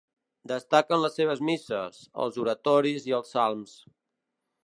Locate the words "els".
2.25-2.41, 3.21-3.35